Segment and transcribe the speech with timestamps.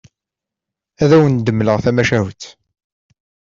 [1.03, 2.43] Ad awen-d-mleɣ tamacahut.